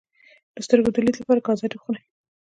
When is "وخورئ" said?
1.77-2.03